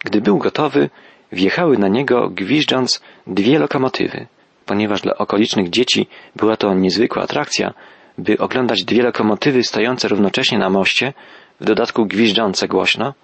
Gdy 0.04 0.21
był 0.21 0.38
gotowy, 0.38 0.90
wjechały 1.33 1.78
na 1.78 1.88
niego 1.88 2.30
gwiżdżąc 2.30 3.02
dwie 3.26 3.59
lokomotywy. 3.59 4.26
Ponieważ 4.66 5.00
dla 5.00 5.14
okolicznych 5.14 5.71
dzieci 5.71 6.06
była 6.37 6.56
to 6.56 6.75
niezwykła 6.75 7.23
atrakcja, 7.23 7.75
by 8.18 8.38
oglądać 8.38 8.85
dwie 8.85 9.02
lokomotywy 9.02 9.62
stojące 9.62 10.09
równocześnie 10.09 10.59
na 10.59 10.71
moście, 10.71 11.12
w 11.61 11.64
dodatku 11.64 12.06
gwiżdżące 12.06 12.68
głośno, 12.68 13.14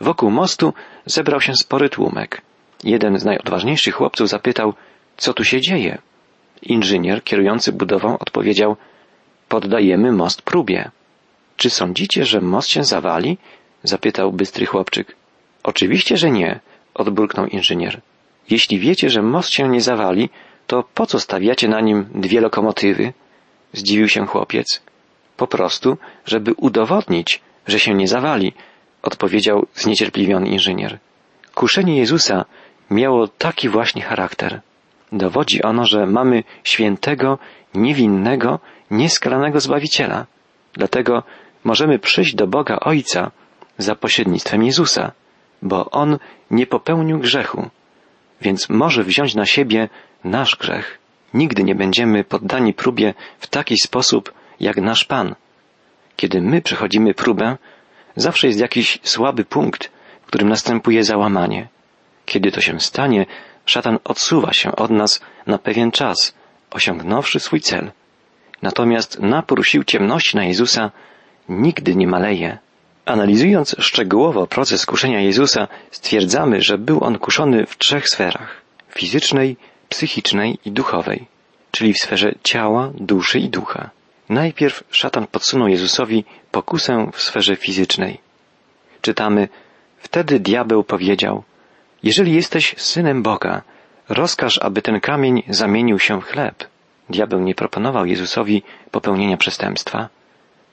wokół 0.00 0.30
mostu 0.30 0.74
zebrał 1.06 1.40
się 1.40 1.54
spory 1.54 1.88
tłumek. 1.88 2.42
Jeden 2.84 3.18
z 3.18 3.24
najodważniejszych 3.24 3.94
chłopców 3.94 4.28
zapytał, 4.28 4.74
co 5.16 5.34
tu 5.34 5.44
się 5.44 5.60
dzieje? 5.60 5.98
Inżynier 6.62 7.24
kierujący 7.24 7.72
budową 7.72 8.18
odpowiedział, 8.18 8.76
poddajemy 9.48 10.12
most 10.12 10.42
próbie. 10.42 10.90
Czy 11.56 11.70
sądzicie, 11.70 12.24
że 12.24 12.40
most 12.40 12.68
się 12.68 12.84
zawali? 12.84 13.38
zapytał 13.82 14.32
bystry 14.32 14.66
chłopczyk. 14.66 15.16
Oczywiście, 15.62 16.16
że 16.16 16.30
nie, 16.30 16.60
odburknął 16.94 17.46
inżynier. 17.46 18.00
Jeśli 18.50 18.78
wiecie, 18.78 19.10
że 19.10 19.22
most 19.22 19.50
się 19.50 19.68
nie 19.68 19.80
zawali, 19.80 20.30
to 20.66 20.84
po 20.94 21.06
co 21.06 21.20
stawiacie 21.20 21.68
na 21.68 21.80
nim 21.80 22.06
dwie 22.14 22.40
lokomotywy? 22.40 23.12
Zdziwił 23.72 24.08
się 24.08 24.26
chłopiec. 24.26 24.82
Po 25.36 25.46
prostu, 25.46 25.98
żeby 26.26 26.54
udowodnić, 26.56 27.40
że 27.66 27.78
się 27.78 27.94
nie 27.94 28.08
zawali, 28.08 28.52
odpowiedział 29.02 29.66
zniecierpliwiony 29.74 30.48
inżynier. 30.48 30.98
Kuszenie 31.54 31.96
Jezusa 31.96 32.44
miało 32.90 33.28
taki 33.28 33.68
właśnie 33.68 34.02
charakter. 34.02 34.60
Dowodzi 35.12 35.62
ono, 35.62 35.84
że 35.84 36.06
mamy 36.06 36.42
świętego, 36.64 37.38
niewinnego, 37.74 38.58
nieskalanego 38.90 39.60
Zbawiciela. 39.60 40.26
Dlatego 40.72 41.22
możemy 41.64 41.98
przyjść 41.98 42.34
do 42.34 42.46
Boga 42.46 42.78
Ojca 42.80 43.30
za 43.78 43.94
pośrednictwem 43.94 44.62
Jezusa, 44.62 45.12
bo 45.62 45.90
On 45.90 46.18
nie 46.50 46.66
popełnił 46.66 47.18
grzechu, 47.18 47.70
więc 48.40 48.68
może 48.68 49.04
wziąć 49.04 49.34
na 49.34 49.46
siebie 49.46 49.88
nasz 50.24 50.56
grzech. 50.56 50.98
Nigdy 51.34 51.64
nie 51.64 51.74
będziemy 51.74 52.24
poddani 52.24 52.74
próbie 52.74 53.14
w 53.38 53.46
taki 53.46 53.76
sposób 53.76 54.32
jak 54.60 54.76
nasz 54.76 55.04
Pan. 55.04 55.34
Kiedy 56.16 56.42
my 56.42 56.62
przechodzimy 56.62 57.14
próbę, 57.14 57.56
zawsze 58.16 58.46
jest 58.46 58.60
jakiś 58.60 58.98
słaby 59.02 59.44
punkt, 59.44 59.90
w 60.22 60.26
którym 60.26 60.48
następuje 60.48 61.04
załamanie. 61.04 61.68
Kiedy 62.28 62.52
to 62.52 62.60
się 62.60 62.80
stanie, 62.80 63.26
szatan 63.66 63.98
odsuwa 64.04 64.52
się 64.52 64.76
od 64.76 64.90
nas 64.90 65.20
na 65.46 65.58
pewien 65.58 65.90
czas, 65.90 66.34
osiągnąwszy 66.70 67.40
swój 67.40 67.60
cel. 67.60 67.90
Natomiast 68.62 69.20
napór 69.20 69.66
sił 69.66 69.84
ciemności 69.84 70.36
na 70.36 70.44
Jezusa 70.44 70.90
nigdy 71.48 71.96
nie 71.96 72.06
maleje. 72.06 72.58
Analizując 73.04 73.76
szczegółowo 73.78 74.46
proces 74.46 74.86
kuszenia 74.86 75.20
Jezusa, 75.20 75.68
stwierdzamy, 75.90 76.62
że 76.62 76.78
był 76.78 77.04
on 77.04 77.18
kuszony 77.18 77.66
w 77.66 77.78
trzech 77.78 78.08
sferach 78.08 78.60
fizycznej, 78.88 79.56
psychicznej 79.88 80.58
i 80.64 80.70
duchowej, 80.70 81.26
czyli 81.70 81.94
w 81.94 81.98
sferze 81.98 82.34
ciała, 82.42 82.90
duszy 82.94 83.38
i 83.38 83.48
ducha. 83.48 83.90
Najpierw 84.28 84.84
szatan 84.90 85.26
podsunął 85.26 85.68
Jezusowi 85.68 86.24
pokusę 86.50 87.10
w 87.12 87.22
sferze 87.22 87.56
fizycznej. 87.56 88.20
Czytamy, 89.00 89.48
wtedy 89.98 90.40
diabeł 90.40 90.84
powiedział, 90.84 91.42
jeżeli 92.02 92.34
jesteś 92.34 92.74
synem 92.76 93.22
Boga, 93.22 93.62
rozkaż, 94.08 94.58
aby 94.62 94.82
ten 94.82 95.00
kamień 95.00 95.42
zamienił 95.48 95.98
się 95.98 96.20
w 96.20 96.24
chleb. 96.24 96.64
Diabeł 97.10 97.40
nie 97.40 97.54
proponował 97.54 98.06
Jezusowi 98.06 98.62
popełnienia 98.90 99.36
przestępstwa. 99.36 100.08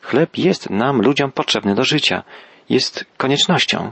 Chleb 0.01 0.37
jest 0.37 0.69
nam, 0.69 1.01
ludziom, 1.01 1.31
potrzebny 1.31 1.75
do 1.75 1.83
życia, 1.83 2.23
jest 2.69 3.05
koniecznością. 3.17 3.91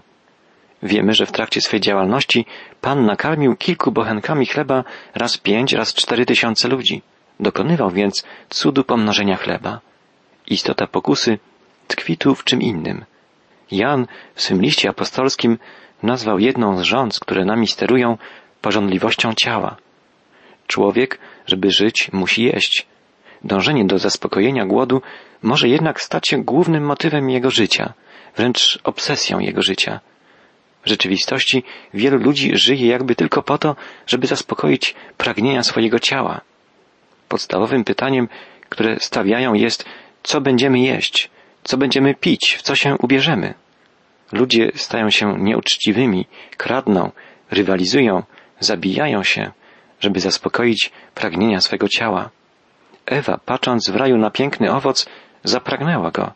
Wiemy, 0.83 1.13
że 1.13 1.25
w 1.25 1.31
trakcie 1.31 1.61
swej 1.61 1.81
działalności 1.81 2.45
Pan 2.81 3.05
nakarmił 3.05 3.55
kilku 3.55 3.91
bochenkami 3.91 4.45
chleba 4.45 4.83
raz 5.15 5.37
pięć, 5.37 5.73
raz 5.73 5.93
cztery 5.93 6.25
tysiące 6.25 6.67
ludzi. 6.67 7.01
Dokonywał 7.39 7.91
więc 7.91 8.23
cudu 8.49 8.83
pomnożenia 8.83 9.37
chleba. 9.37 9.79
Istota 10.47 10.87
pokusy 10.87 11.39
tkwi 11.87 12.17
tu 12.17 12.35
w 12.35 12.43
czym 12.43 12.61
innym. 12.61 13.05
Jan 13.71 14.07
w 14.35 14.41
swym 14.41 14.61
liście 14.61 14.89
apostolskim 14.89 15.57
nazwał 16.03 16.39
jedną 16.39 16.77
z 16.77 16.81
rządz, 16.81 17.19
które 17.19 17.45
nami 17.45 17.67
sterują, 17.67 18.17
porządliwością 18.61 19.33
ciała. 19.33 19.75
Człowiek, 20.67 21.19
żeby 21.47 21.71
żyć, 21.71 22.09
musi 22.11 22.43
jeść. 22.43 22.85
Dążenie 23.43 23.85
do 23.85 23.99
zaspokojenia 23.99 24.65
głodu 24.65 25.01
może 25.41 25.69
jednak 25.69 26.01
stać 26.01 26.27
się 26.27 26.43
głównym 26.43 26.83
motywem 26.83 27.29
jego 27.29 27.51
życia, 27.51 27.93
wręcz 28.35 28.79
obsesją 28.83 29.39
jego 29.39 29.61
życia. 29.61 29.99
W 30.85 30.89
rzeczywistości 30.89 31.63
wielu 31.93 32.17
ludzi 32.17 32.51
żyje 32.53 32.87
jakby 32.87 33.15
tylko 33.15 33.43
po 33.43 33.57
to, 33.57 33.75
żeby 34.07 34.27
zaspokoić 34.27 34.95
pragnienia 35.17 35.63
swojego 35.63 35.99
ciała. 35.99 36.41
Podstawowym 37.29 37.83
pytaniem, 37.83 38.27
które 38.69 38.99
stawiają 38.99 39.53
jest, 39.53 39.85
co 40.23 40.41
będziemy 40.41 40.79
jeść, 40.79 41.29
co 41.63 41.77
będziemy 41.77 42.15
pić, 42.15 42.55
w 42.59 42.61
co 42.61 42.75
się 42.75 42.95
ubierzemy. 42.97 43.53
Ludzie 44.33 44.71
stają 44.75 45.09
się 45.09 45.39
nieuczciwymi, 45.39 46.25
kradną, 46.57 47.11
rywalizują, 47.51 48.23
zabijają 48.59 49.23
się, 49.23 49.51
żeby 49.99 50.19
zaspokoić 50.19 50.91
pragnienia 51.15 51.61
swego 51.61 51.87
ciała. 51.87 52.29
Ewa, 53.05 53.39
patrząc 53.45 53.89
w 53.89 53.95
raju 53.95 54.17
na 54.17 54.31
piękny 54.31 54.71
owoc, 54.71 55.09
zapragnęła 55.43 56.11
go, 56.11 56.31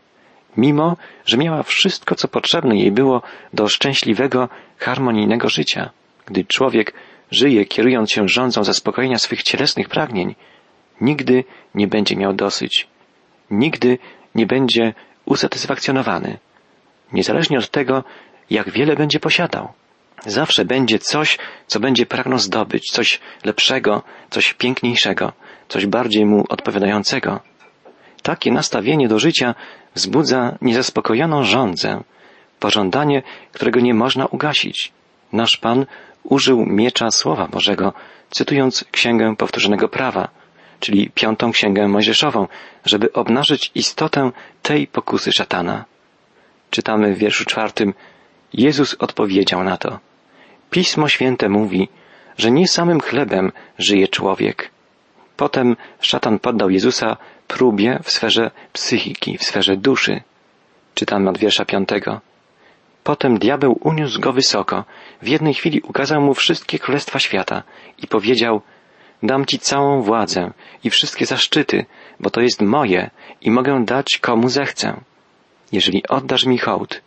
mimo 0.57 0.97
że 1.25 1.37
miała 1.37 1.63
wszystko, 1.63 2.15
co 2.15 2.27
potrzebne 2.27 2.77
jej 2.77 2.91
było 2.91 3.21
do 3.53 3.67
szczęśliwego, 3.67 4.49
harmonijnego 4.79 5.49
życia. 5.49 5.89
Gdy 6.25 6.45
człowiek 6.45 6.93
żyje 7.31 7.65
kierując 7.65 8.11
się 8.11 8.27
rządzą 8.29 8.63
zaspokojenia 8.63 9.17
swych 9.17 9.43
cielesnych 9.43 9.89
pragnień, 9.89 10.35
nigdy 11.01 11.43
nie 11.75 11.87
będzie 11.87 12.15
miał 12.15 12.33
dosyć. 12.33 12.87
Nigdy 13.51 13.97
nie 14.35 14.45
będzie 14.45 14.93
usatysfakcjonowany. 15.25 16.37
Niezależnie 17.13 17.57
od 17.57 17.69
tego, 17.69 18.03
jak 18.49 18.69
wiele 18.69 18.95
będzie 18.95 19.19
posiadał. 19.19 19.73
Zawsze 20.25 20.65
będzie 20.65 20.99
coś, 20.99 21.37
co 21.67 21.79
będzie 21.79 22.05
pragnął 22.05 22.39
zdobyć, 22.39 22.91
coś 22.91 23.19
lepszego, 23.45 24.03
coś 24.29 24.53
piękniejszego, 24.53 25.33
coś 25.67 25.85
bardziej 25.85 26.25
mu 26.25 26.45
odpowiadającego. 26.49 27.39
Takie 28.21 28.51
nastawienie 28.51 29.07
do 29.07 29.19
życia 29.19 29.55
wzbudza 29.95 30.57
niezaspokojoną 30.61 31.43
żądzę, 31.43 32.03
pożądanie, 32.59 33.23
którego 33.51 33.79
nie 33.79 33.93
można 33.93 34.25
ugasić. 34.25 34.91
Nasz 35.33 35.57
Pan 35.57 35.85
użył 36.23 36.65
miecza 36.65 37.11
Słowa 37.11 37.47
Bożego, 37.47 37.93
cytując 38.29 38.85
Księgę 38.91 39.35
Powtórzonego 39.35 39.89
Prawa, 39.89 40.27
czyli 40.79 41.09
piątą 41.09 41.51
Księgę 41.51 41.87
Mojżeszową, 41.87 42.47
żeby 42.85 43.13
obnażyć 43.13 43.71
istotę 43.75 44.31
tej 44.61 44.87
pokusy 44.87 45.31
szatana. 45.31 45.85
Czytamy 46.69 47.13
w 47.13 47.17
wierszu 47.17 47.45
czwartym 47.45 47.93
Jezus 48.53 48.93
odpowiedział 48.93 49.63
na 49.63 49.77
to. 49.77 49.99
Pismo 50.69 51.07
Święte 51.07 51.49
mówi, 51.49 51.89
że 52.37 52.51
nie 52.51 52.67
samym 52.67 53.01
chlebem 53.01 53.51
żyje 53.77 54.07
człowiek. 54.07 54.69
Potem 55.37 55.75
szatan 55.99 56.39
poddał 56.39 56.69
Jezusa 56.69 57.17
próbie 57.47 57.99
w 58.03 58.11
sferze 58.11 58.51
psychiki, 58.73 59.37
w 59.37 59.43
sferze 59.43 59.77
duszy. 59.77 60.21
Czytamy 60.95 61.29
od 61.29 61.37
wiersza 61.37 61.65
piątego. 61.65 62.21
Potem 63.03 63.39
diabeł 63.39 63.79
uniósł 63.83 64.19
go 64.19 64.33
wysoko, 64.33 64.85
w 65.21 65.27
jednej 65.27 65.53
chwili 65.53 65.81
ukazał 65.81 66.21
mu 66.21 66.33
wszystkie 66.33 66.79
królestwa 66.79 67.19
świata 67.19 67.63
i 68.03 68.07
powiedział, 68.07 68.61
dam 69.23 69.45
ci 69.45 69.59
całą 69.59 70.01
władzę 70.01 70.51
i 70.83 70.89
wszystkie 70.89 71.25
zaszczyty, 71.25 71.85
bo 72.19 72.29
to 72.29 72.41
jest 72.41 72.61
moje 72.61 73.09
i 73.41 73.51
mogę 73.51 73.85
dać 73.85 74.17
komu 74.17 74.49
zechcę. 74.49 75.01
Jeżeli 75.71 76.07
oddasz 76.07 76.45
mi 76.45 76.57
hołd, 76.57 77.01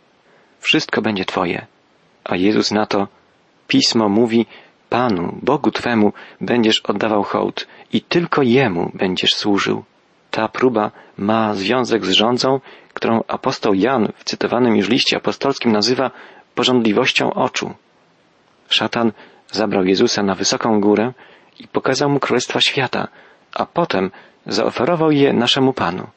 wszystko 0.59 1.01
będzie 1.01 1.25
Twoje. 1.25 1.65
A 2.23 2.35
Jezus 2.35 2.71
na 2.71 2.85
to, 2.85 3.07
Pismo 3.67 4.09
mówi, 4.09 4.45
Panu, 4.89 5.39
Bogu 5.41 5.71
Twemu 5.71 6.13
będziesz 6.41 6.81
oddawał 6.81 7.23
hołd 7.23 7.67
i 7.93 8.01
tylko 8.01 8.41
Jemu 8.41 8.91
będziesz 8.93 9.35
służył. 9.35 9.83
Ta 10.31 10.47
próba 10.47 10.91
ma 11.17 11.53
związek 11.53 12.05
z 12.05 12.11
rządzą, 12.11 12.59
którą 12.93 13.23
apostoł 13.27 13.73
Jan 13.73 14.11
w 14.15 14.23
cytowanym 14.23 14.75
już 14.75 14.89
liście 14.89 15.17
apostolskim 15.17 15.71
nazywa 15.71 16.11
porządliwością 16.55 17.33
oczu. 17.33 17.73
Szatan 18.69 19.11
zabrał 19.51 19.85
Jezusa 19.85 20.23
na 20.23 20.35
wysoką 20.35 20.81
górę 20.81 21.13
i 21.59 21.67
pokazał 21.67 22.09
mu 22.09 22.19
królestwa 22.19 22.61
świata, 22.61 23.07
a 23.53 23.65
potem 23.65 24.11
zaoferował 24.45 25.11
je 25.11 25.33
naszemu 25.33 25.73
Panu. 25.73 26.07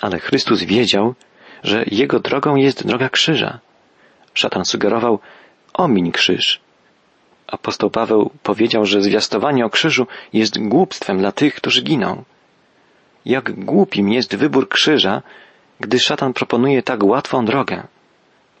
Ale 0.00 0.18
Chrystus 0.18 0.62
wiedział, 0.62 1.14
że 1.62 1.84
jego 1.86 2.20
drogą 2.20 2.56
jest 2.56 2.86
droga 2.86 3.08
krzyża. 3.08 3.58
Szatan 4.34 4.64
sugerował, 4.64 5.18
omiń 5.74 6.12
krzyż. 6.12 6.60
Apostoł 7.46 7.90
Paweł 7.90 8.30
powiedział, 8.42 8.84
że 8.84 9.02
zwiastowanie 9.02 9.66
o 9.66 9.70
krzyżu 9.70 10.06
jest 10.32 10.68
głupstwem 10.68 11.18
dla 11.18 11.32
tych, 11.32 11.54
którzy 11.54 11.82
giną. 11.82 12.24
Jak 13.24 13.64
głupim 13.64 14.08
jest 14.08 14.36
wybór 14.36 14.68
krzyża, 14.68 15.22
gdy 15.80 15.98
szatan 15.98 16.32
proponuje 16.32 16.82
tak 16.82 17.04
łatwą 17.04 17.44
drogę. 17.44 17.86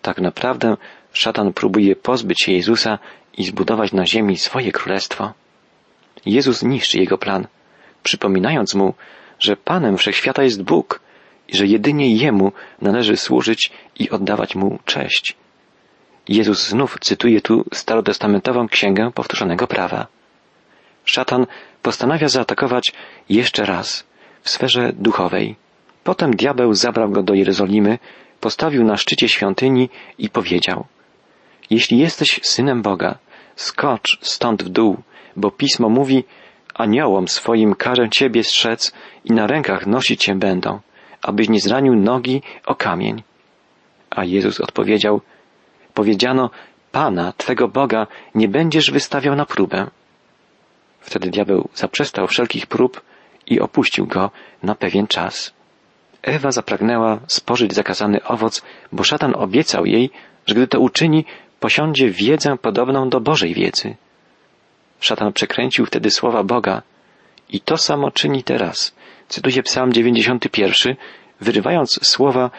Tak 0.02 0.20
naprawdę 0.20 0.76
szatan 1.12 1.52
próbuje 1.52 1.96
pozbyć 1.96 2.42
się 2.42 2.52
Jezusa 2.52 2.98
i 3.36 3.44
zbudować 3.44 3.92
na 3.92 4.06
ziemi 4.06 4.36
swoje 4.36 4.72
królestwo. 4.72 5.32
Jezus 6.26 6.62
niszczy 6.62 6.98
jego 6.98 7.18
plan, 7.18 7.46
przypominając 8.02 8.74
mu, 8.74 8.94
że 9.38 9.56
Panem 9.56 9.96
Wszechświata 9.98 10.42
jest 10.42 10.62
Bóg 10.62 11.00
i 11.48 11.56
że 11.56 11.66
jedynie 11.66 12.16
Jemu 12.16 12.52
należy 12.82 13.16
służyć 13.16 13.72
i 13.98 14.10
oddawać 14.10 14.54
Mu 14.54 14.78
cześć. 14.84 15.36
Jezus 16.28 16.68
znów 16.68 16.96
cytuje 17.00 17.40
tu 17.40 17.64
starotestamentową 17.72 18.68
księgę 18.68 19.10
powtórzonego 19.14 19.66
prawa. 19.66 20.06
Szatan 21.04 21.46
postanawia 21.82 22.28
zaatakować 22.28 22.92
jeszcze 23.28 23.64
raz 23.64 24.06
w 24.42 24.50
sferze 24.50 24.92
duchowej. 24.92 25.56
Potem 26.04 26.36
diabeł 26.36 26.74
zabrał 26.74 27.10
go 27.10 27.22
do 27.22 27.34
Jerozolimy, 27.34 27.98
postawił 28.40 28.84
na 28.84 28.96
szczycie 28.96 29.28
świątyni 29.28 29.88
i 30.18 30.28
powiedział 30.28 30.86
Jeśli 31.70 31.98
jesteś 31.98 32.40
synem 32.42 32.82
Boga, 32.82 33.18
skocz 33.56 34.18
stąd 34.20 34.62
w 34.62 34.68
dół, 34.68 34.96
bo 35.36 35.50
pismo 35.50 35.88
mówi 35.88 36.24
Aniołom 36.74 37.28
swoim 37.28 37.74
każę 37.74 38.08
ciebie 38.10 38.44
strzec 38.44 38.92
i 39.24 39.32
na 39.32 39.46
rękach 39.46 39.86
nosić 39.86 40.24
cię 40.24 40.34
będą, 40.34 40.80
abyś 41.22 41.48
nie 41.48 41.60
zranił 41.60 41.94
nogi 41.96 42.42
o 42.66 42.74
kamień. 42.74 43.22
A 44.10 44.24
Jezus 44.24 44.60
odpowiedział 44.60 45.20
Powiedziano 45.94 46.50
Pana, 46.92 47.32
Twego 47.32 47.68
Boga, 47.68 48.06
nie 48.34 48.48
będziesz 48.48 48.90
wystawiał 48.90 49.34
na 49.36 49.46
próbę. 49.46 49.86
Wtedy 51.00 51.30
diabeł 51.30 51.68
zaprzestał 51.74 52.26
wszelkich 52.26 52.66
prób 52.66 53.00
i 53.46 53.60
opuścił 53.60 54.06
go 54.06 54.30
na 54.62 54.74
pewien 54.74 55.06
czas. 55.06 55.52
Ewa 56.22 56.50
zapragnęła 56.50 57.20
spożyć 57.26 57.74
zakazany 57.74 58.24
owoc, 58.24 58.62
bo 58.92 59.04
szatan 59.04 59.34
obiecał 59.36 59.86
jej, 59.86 60.10
że 60.46 60.54
gdy 60.54 60.66
to 60.66 60.80
uczyni, 60.80 61.24
posiądzie 61.60 62.10
wiedzę 62.10 62.56
podobną 62.58 63.08
do 63.08 63.20
Bożej 63.20 63.54
wiedzy. 63.54 63.96
Szatan 65.00 65.32
przekręcił 65.32 65.86
wtedy 65.86 66.10
słowa 66.10 66.42
Boga 66.42 66.82
i 67.48 67.60
to 67.60 67.76
samo 67.76 68.10
czyni 68.10 68.42
teraz. 68.42 68.94
Cytuję 69.28 69.62
Psalm 69.62 69.92
91, 69.92 70.96
wyrywając 71.40 72.06
słowa 72.06 72.50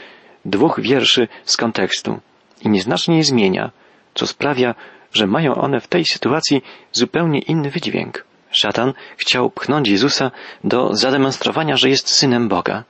dwóch 0.46 0.82
wierszy 0.82 1.28
z 1.44 1.58
kontekstu 1.58 2.20
i 2.62 2.70
nieznacznie 2.70 3.18
je 3.18 3.24
zmienia, 3.24 3.72
co 4.14 4.28
sprawia, 4.28 4.76
że 5.14 5.28
mają 5.28 5.56
one 5.56 5.80
w 5.80 5.88
tej 5.88 6.06
sytuacji 6.06 6.62
zupełnie 6.92 7.40
inny 7.40 7.70
wydźwięk. 7.70 8.26
Szatan 8.52 8.94
chciał 9.18 9.50
pchnąć 9.50 9.88
Jezusa 9.88 10.32
do 10.64 10.96
zademonstrowania, 10.96 11.78
że 11.78 11.90
jest 11.90 12.10
synem 12.10 12.48
Boga. 12.48 12.84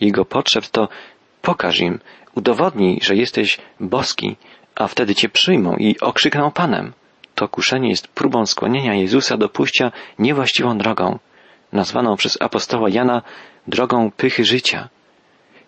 Jego 0.00 0.24
potrzeb 0.24 0.66
to 0.66 0.88
pokaż 1.42 1.80
im, 1.80 2.00
udowodnij, 2.34 3.00
że 3.02 3.16
jesteś 3.16 3.58
boski, 3.80 4.36
a 4.74 4.86
wtedy 4.88 5.14
cię 5.14 5.28
przyjmą 5.28 5.76
i 5.76 6.00
okrzykną 6.00 6.50
Panem. 6.50 6.92
To 7.34 7.48
kuszenie 7.48 7.88
jest 7.88 8.08
próbą 8.08 8.46
skłonienia 8.46 8.94
Jezusa 8.94 9.36
do 9.36 9.48
pójścia 9.48 9.92
niewłaściwą 10.18 10.78
drogą, 10.78 11.18
nazwaną 11.72 12.16
przez 12.16 12.42
apostoła 12.42 12.88
Jana 12.90 13.22
drogą 13.66 14.10
pychy 14.10 14.44
życia. 14.44 14.88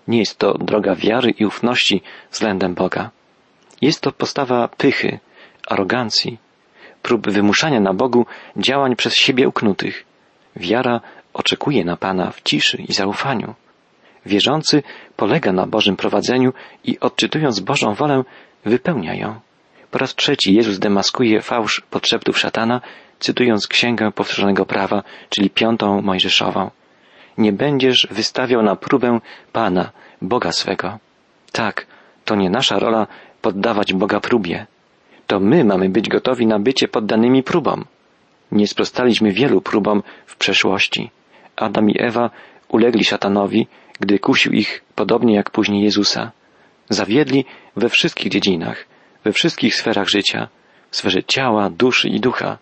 Nie 0.09 0.19
jest 0.19 0.39
to 0.39 0.55
droga 0.59 0.95
wiary 0.95 1.31
i 1.31 1.47
ufności 1.47 2.03
względem 2.31 2.75
Boga. 2.75 3.11
Jest 3.83 4.01
to 4.01 4.13
postawa 4.13 4.69
pychy, 4.69 5.19
arogancji, 5.67 6.39
prób 7.03 7.31
wymuszania 7.31 7.81
na 7.81 7.95
Bogu 7.95 8.27
działań 8.57 8.97
przez 8.97 9.15
siebie 9.15 9.49
uknutych. 9.49 10.05
Wiara 10.57 11.01
oczekuje 11.35 11.85
na 11.85 11.97
Pana 11.97 12.31
w 12.31 12.43
ciszy 12.43 12.77
i 12.89 12.93
zaufaniu. 12.93 13.55
Wierzący 14.27 14.83
polega 15.17 15.53
na 15.53 15.67
Bożym 15.67 15.97
prowadzeniu 15.97 16.53
i 16.85 17.01
odczytując 17.01 17.61
Bożą 17.61 17.95
wolę, 17.95 18.25
wypełnia 18.65 19.15
ją. 19.15 19.41
Po 19.91 19.99
raz 19.99 20.15
trzeci 20.15 20.55
Jezus 20.55 20.79
demaskuje 20.79 21.43
fałsz 21.43 21.81
podszeptów 21.91 22.39
szatana, 22.39 22.81
cytując 23.21 23.67
księgę 23.67 24.13
powtórzonego 24.13 24.67
prawa, 24.67 25.03
czyli 25.29 25.51
piątą 25.51 26.03
Mojżeszową. 26.03 26.71
Nie 27.39 27.53
będziesz 27.53 28.09
wystawiał 28.11 28.63
na 28.63 28.77
próbę 28.77 29.21
Pana, 29.53 29.91
Boga 30.23 30.53
swego. 30.53 30.99
Tak, 31.53 31.87
to 32.25 32.35
nie 32.35 32.51
nasza 32.51 32.79
rola 32.79 33.07
poddawać 33.43 33.93
Boga 33.93 34.21
próbie. 34.21 34.67
To 35.27 35.41
my 35.41 35.65
mamy 35.65 35.89
być 35.89 36.09
gotowi 36.09 36.47
na 36.47 36.59
bycie 36.59 36.89
poddanymi 36.89 37.43
próbom. 37.43 37.85
Nie 38.53 38.67
sprostaliśmy 38.67 39.33
wielu 39.33 39.61
próbom 39.61 40.03
w 40.27 40.37
przeszłości. 40.37 41.11
Adam 41.57 41.91
i 41.91 42.03
Ewa 42.03 42.31
ulegli 42.69 43.05
szatanowi, 43.05 43.67
gdy 44.01 44.19
kusił 44.19 44.53
ich 44.53 44.85
podobnie 44.95 45.35
jak 45.35 45.51
później 45.51 45.83
Jezusa. 45.83 46.33
Zawiedli 46.89 47.45
we 47.77 47.89
wszystkich 47.89 48.33
dziedzinach, 48.33 48.87
we 49.25 49.33
wszystkich 49.33 49.75
sferach 49.75 50.09
życia, 50.09 50.49
w 50.91 50.97
sferze 50.97 51.25
ciała, 51.25 51.71
duszy 51.71 52.09
i 52.09 52.21
ducha. 52.21 52.59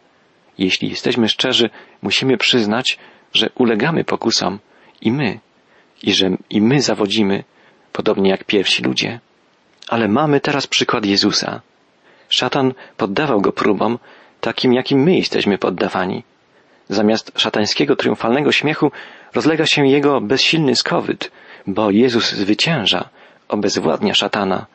Jeśli 0.59 0.89
jesteśmy 0.91 1.29
szczerzy, 1.29 1.71
musimy 2.03 2.37
przyznać, 2.37 2.99
że 3.33 3.51
ulegamy 3.55 4.05
pokusom 4.05 4.59
i 5.01 5.13
my, 5.13 5.39
i 6.03 6.13
że 6.15 6.31
i 6.51 6.61
my 6.61 6.83
zawodzimy, 6.83 7.45
podobnie 7.93 8.31
jak 8.31 8.45
pierwsi 8.45 8.83
ludzie. 8.83 9.21
Ale 9.89 10.09
mamy 10.09 10.41
teraz 10.41 10.67
przykład 10.67 11.07
Jezusa. 11.07 11.61
Szatan 12.29 12.75
poddawał 12.97 13.41
go 13.41 13.53
próbom, 13.53 13.99
takim 14.41 14.73
jakim 14.73 15.03
my 15.03 15.17
jesteśmy 15.17 15.59
poddawani. 15.59 16.23
Zamiast 16.89 17.33
szatańskiego 17.37 17.97
triumfalnego 17.97 18.53
śmiechu 18.53 18.93
rozlega 19.35 19.67
się 19.67 19.87
jego 19.87 20.21
bezsilny 20.21 20.77
skowyt, 20.77 21.31
bo 21.67 21.91
Jezus 21.91 22.33
zwycięża, 22.33 23.09
obezwładnia 23.49 24.15
szatana. 24.15 24.67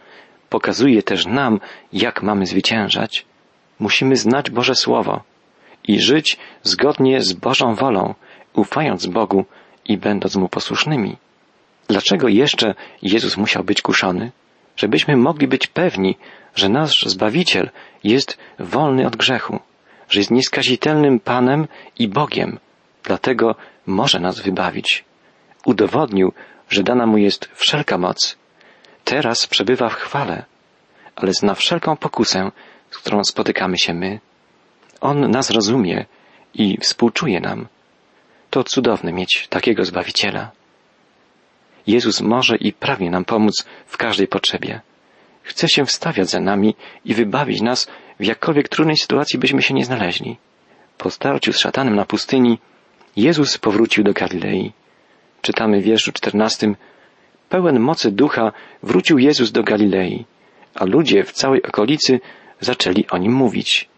Pokazuje 0.49 1.03
też 1.03 1.25
nam, 1.25 1.59
jak 1.93 2.23
mamy 2.23 2.45
zwyciężać. 2.45 3.25
Musimy 3.79 4.15
znać 4.15 4.49
Boże 4.49 4.75
Słowo 4.75 5.30
i 5.87 5.99
żyć 5.99 6.37
zgodnie 6.63 7.21
z 7.21 7.33
Bożą 7.33 7.75
wolą, 7.75 8.15
ufając 8.53 9.05
Bogu 9.05 9.45
i 9.85 9.97
będąc 9.97 10.35
Mu 10.35 10.49
posłusznymi. 10.49 11.17
Dlaczego 11.87 12.27
jeszcze 12.27 12.75
Jezus 13.01 13.37
musiał 13.37 13.63
być 13.63 13.81
kuszony? 13.81 14.31
żebyśmy 14.81 15.17
mogli 15.17 15.47
być 15.47 15.67
pewni, 15.67 16.17
że 16.55 16.69
nasz 16.69 17.05
Zbawiciel 17.05 17.69
jest 18.03 18.37
wolny 18.59 19.07
od 19.07 19.15
grzechu, 19.15 19.59
że 20.09 20.19
jest 20.19 20.31
nieskazitelnym 20.31 21.19
Panem 21.19 21.67
i 21.99 22.07
Bogiem, 22.07 22.59
dlatego 23.03 23.55
może 23.85 24.19
nas 24.19 24.39
wybawić. 24.39 25.03
Udowodnił, 25.65 26.33
że 26.69 26.83
dana 26.83 27.05
mu 27.05 27.17
jest 27.17 27.49
wszelka 27.53 27.97
moc. 27.97 28.37
Teraz 29.03 29.47
przebywa 29.47 29.89
w 29.89 29.93
chwale, 29.93 30.45
ale 31.15 31.33
zna 31.33 31.55
wszelką 31.55 31.97
pokusę, 31.97 32.51
z 32.91 32.97
którą 32.97 33.23
spotykamy 33.23 33.77
się 33.77 33.93
my. 33.93 34.19
On 35.01 35.31
nas 35.31 35.49
rozumie 35.49 36.05
i 36.53 36.77
współczuje 36.77 37.39
nam. 37.39 37.67
To 38.49 38.63
cudowne 38.63 39.13
mieć 39.13 39.47
takiego 39.49 39.85
Zbawiciela. 39.85 40.51
Jezus 41.87 42.21
może 42.21 42.55
i 42.55 42.73
pragnie 42.73 43.09
nam 43.09 43.25
pomóc 43.25 43.65
w 43.85 43.97
każdej 43.97 44.27
potrzebie. 44.27 44.81
Chce 45.43 45.69
się 45.69 45.85
wstawiać 45.85 46.29
za 46.29 46.39
nami 46.39 46.75
i 47.05 47.13
wybawić 47.13 47.61
nas 47.61 47.87
w 48.19 48.25
jakkolwiek 48.25 48.69
trudnej 48.69 48.97
sytuacji 48.97 49.39
byśmy 49.39 49.61
się 49.61 49.73
nie 49.73 49.85
znaleźli. 49.85 50.37
Po 50.97 51.09
starciu 51.09 51.53
z 51.53 51.59
szatanem 51.59 51.95
na 51.95 52.05
pustyni 52.05 52.59
Jezus 53.15 53.57
powrócił 53.57 54.03
do 54.03 54.13
Galilei. 54.13 54.71
Czytamy 55.41 55.81
w 55.81 55.83
wierszu 55.83 56.11
czternastym 56.11 56.75
Pełen 57.49 57.79
mocy 57.79 58.11
ducha 58.11 58.51
wrócił 58.83 59.17
Jezus 59.19 59.51
do 59.51 59.63
Galilei, 59.63 60.25
a 60.75 60.85
ludzie 60.85 61.23
w 61.23 61.31
całej 61.31 61.63
okolicy 61.63 62.19
zaczęli 62.59 63.05
o 63.11 63.17
nim 63.17 63.33
mówić. 63.33 63.90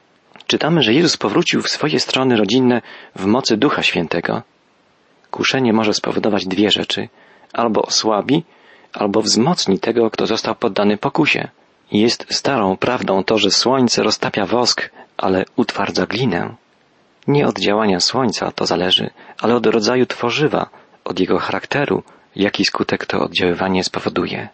Czytamy, 0.48 0.84
że 0.84 0.94
Jezus 0.94 1.18
powrócił 1.18 1.62
w 1.62 1.70
swoje 1.70 2.00
strony 2.00 2.38
rodzinne 2.38 2.82
w 3.16 3.26
mocy 3.26 3.58
Ducha 3.58 3.84
Świętego. 3.84 4.42
Kuszenie 5.32 5.74
może 5.74 5.94
spowodować 5.94 6.46
dwie 6.46 6.72
rzeczy– 6.72 7.10
albo 7.54 7.82
osłabi, 7.82 8.44
albo 8.94 9.22
wzmocni 9.22 9.80
tego, 9.80 10.10
kto 10.12 10.28
został 10.28 10.56
poddany 10.56 10.98
pokusie. 10.98 11.48
Jest 11.92 12.26
starą 12.30 12.78
prawdą 12.78 13.24
to, 13.24 13.38
że 13.38 13.52
słońce 13.52 14.04
roztapia 14.04 14.46
wosk, 14.46 14.90
ale 15.18 15.46
utwardza 15.56 16.06
glinę. 16.06 16.56
Nie 17.28 17.48
od 17.48 17.60
działania 17.60 18.00
słońca 18.00 18.52
to 18.52 18.66
zależy, 18.66 19.10
ale 19.42 19.56
od 19.56 19.66
rodzaju 19.66 20.06
tworzywa, 20.06 20.70
od 21.04 21.20
jego 21.20 21.38
charakteru, 21.40 22.04
jaki 22.36 22.66
skutek 22.66 23.06
to 23.06 23.20
oddziaływanie 23.20 23.84
spowoduje. 23.84 24.50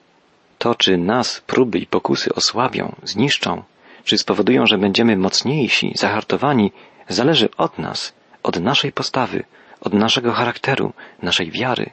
To, 0.58 0.76
czy 0.76 0.98
nas 0.98 1.42
próby 1.48 1.80
i 1.80 1.88
pokusy 1.88 2.36
osłabią, 2.36 2.96
zniszczą, 3.04 3.64
czy 4.10 4.18
spowodują, 4.18 4.66
że 4.66 4.78
będziemy 4.78 5.18
mocniejsi, 5.18 5.94
zahartowani, 5.96 6.72
zależy 7.08 7.50
od 7.58 7.80
nas, 7.80 8.14
od 8.44 8.60
naszej 8.60 8.92
postawy, 8.92 9.44
od 9.82 9.94
naszego 9.94 10.32
charakteru, 10.32 10.94
naszej 11.22 11.52
wiary. 11.52 11.90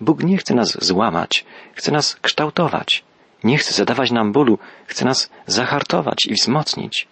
Bóg 0.00 0.22
nie 0.22 0.36
chce 0.36 0.54
nas 0.54 0.84
złamać, 0.84 1.44
chce 1.74 1.92
nas 1.92 2.16
kształtować. 2.16 3.04
Nie 3.44 3.58
chce 3.58 3.74
zadawać 3.74 4.10
nam 4.10 4.32
bólu, 4.32 4.58
chce 4.86 5.04
nas 5.04 5.30
zahartować 5.46 6.26
i 6.26 6.34
wzmocnić. 6.34 7.08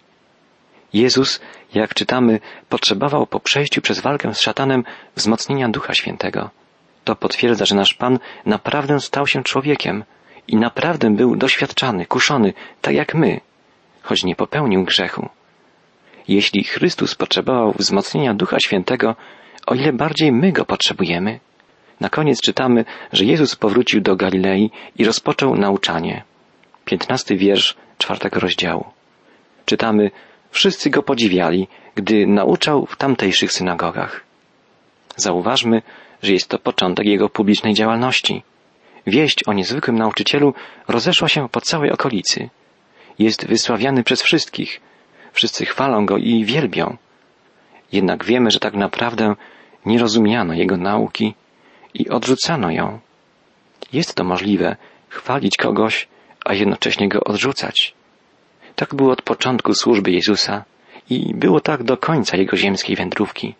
Jezus, 0.93 1.39
jak 1.73 1.93
czytamy, 1.93 2.39
potrzebował 2.69 3.27
po 3.27 3.39
przejściu 3.39 3.81
przez 3.81 3.99
walkę 3.99 4.33
z 4.33 4.41
szatanem 4.41 4.83
wzmocnienia 5.15 5.69
Ducha 5.69 5.93
Świętego. 5.93 6.49
To 7.03 7.15
potwierdza, 7.15 7.65
że 7.65 7.75
nasz 7.75 7.93
Pan 7.93 8.19
naprawdę 8.45 8.99
stał 8.99 9.27
się 9.27 9.43
człowiekiem 9.43 10.03
i 10.47 10.55
naprawdę 10.55 11.15
był 11.15 11.35
doświadczany, 11.35 12.05
kuszony, 12.05 12.53
tak 12.81 12.93
jak 12.93 13.15
my, 13.15 13.41
choć 14.07 14.23
nie 14.23 14.35
popełnił 14.35 14.83
grzechu. 14.83 15.29
Jeśli 16.27 16.63
Chrystus 16.63 17.15
potrzebował 17.15 17.71
wzmocnienia 17.71 18.33
Ducha 18.33 18.59
Świętego, 18.59 19.15
o 19.67 19.75
ile 19.75 19.93
bardziej 19.93 20.31
my 20.31 20.51
go 20.51 20.65
potrzebujemy. 20.65 21.39
Na 21.99 22.09
koniec 22.09 22.41
czytamy, 22.41 22.85
że 23.13 23.25
Jezus 23.25 23.55
powrócił 23.55 24.01
do 24.01 24.15
Galilei 24.15 24.71
i 24.97 25.05
rozpoczął 25.05 25.55
nauczanie. 25.55 26.23
Piętnasty 26.85 27.35
wiersz 27.35 27.75
czwartego 27.97 28.39
rozdziału. 28.39 28.85
Czytamy, 29.65 30.11
wszyscy 30.51 30.89
go 30.89 31.03
podziwiali, 31.03 31.67
gdy 31.95 32.27
nauczał 32.27 32.85
w 32.85 32.95
tamtejszych 32.97 33.51
synagogach. 33.51 34.23
Zauważmy, 35.15 35.81
że 36.23 36.33
jest 36.33 36.49
to 36.49 36.59
początek 36.59 37.05
jego 37.05 37.29
publicznej 37.29 37.73
działalności. 37.73 38.43
Wieść 39.07 39.43
o 39.47 39.53
niezwykłym 39.53 39.97
nauczycielu 39.97 40.53
rozeszła 40.87 41.27
się 41.27 41.49
po 41.49 41.61
całej 41.61 41.91
okolicy. 41.91 42.49
Jest 43.19 43.47
wysławiany 43.47 44.03
przez 44.03 44.21
wszystkich. 44.21 44.81
Wszyscy 45.33 45.65
chwalą 45.65 46.05
go 46.05 46.17
i 46.17 46.45
wielbią. 46.45 46.97
Jednak 47.91 48.25
wiemy, 48.25 48.51
że 48.51 48.59
tak 48.59 48.73
naprawdę 48.73 49.35
nie 49.85 49.99
rozumiano 49.99 50.53
jego 50.53 50.77
nauki 50.77 51.33
i 51.93 52.09
odrzucano 52.09 52.71
ją. 52.71 52.99
Jest 53.93 54.15
to 54.15 54.23
możliwe 54.23 54.75
chwalić 55.09 55.57
kogoś, 55.57 56.07
a 56.45 56.53
jednocześnie 56.53 57.09
go 57.09 57.19
odrzucać. 57.23 57.93
Tak 58.75 58.95
było 58.95 59.11
od 59.11 59.21
początku 59.21 59.73
służby 59.73 60.11
Jezusa 60.11 60.63
i 61.09 61.33
było 61.33 61.59
tak 61.59 61.83
do 61.83 61.97
końca 61.97 62.37
jego 62.37 62.57
ziemskiej 62.57 62.95
wędrówki. 62.95 63.55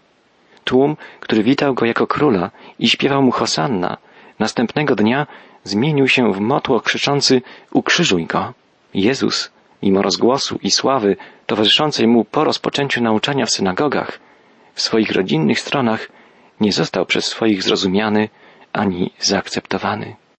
Tłum, 0.64 0.98
który 1.20 1.44
witał 1.44 1.74
go 1.74 1.86
jako 1.86 2.08
króla 2.08 2.52
i 2.80 2.90
śpiewał 2.90 3.22
mu 3.22 3.32
Hosanna, 3.32 3.98
następnego 4.40 4.96
dnia 4.96 5.28
zmienił 5.64 6.08
się 6.08 6.34
w 6.34 6.40
motło 6.40 6.80
krzyczący 6.80 7.42
Ukrzyżuj 7.72 8.26
go. 8.26 8.54
Jezus, 8.94 9.52
mimo 9.84 10.02
rozgłosu 10.02 10.60
i 10.64 10.72
sławy 10.72 11.16
towarzyszącej 11.46 12.08
mu 12.08 12.26
po 12.26 12.44
rozpoczęciu 12.44 13.04
nauczania 13.04 13.46
w 13.46 13.52
synagogach, 13.52 14.20
w 14.74 14.82
swoich 14.82 15.12
rodzinnych 15.12 15.60
stronach 15.60 16.08
nie 16.60 16.74
został 16.74 17.06
przez 17.06 17.26
swoich 17.26 17.64
zrozumiany 17.64 18.30
ani 18.74 19.14
zaakceptowany. 19.20 20.16